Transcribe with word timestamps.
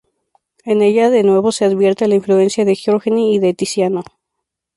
En 0.65 0.81
ella, 0.81 1.11
de 1.11 1.21
nuevo, 1.21 1.51
se 1.51 1.63
advierte 1.63 2.07
la 2.07 2.15
influencia 2.15 2.65
de 2.65 2.73
Giorgione 2.73 3.33
y 3.33 3.37
de 3.37 3.53
Tiziano. 3.53 4.03